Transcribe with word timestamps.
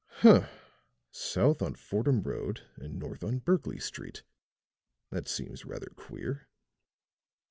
"Humph! 0.21 0.49
South 1.11 1.61
on 1.61 1.75
Fordham 1.75 2.23
Road, 2.23 2.61
and 2.77 2.97
north 2.97 3.23
on 3.23 3.37
Berkley 3.37 3.77
Street. 3.77 4.23
That 5.11 5.27
seems 5.27 5.63
rather 5.63 5.93
queer." 5.95 6.47